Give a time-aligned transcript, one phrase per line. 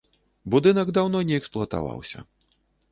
[0.55, 2.29] Будынак даўно не эксплуатаваўся.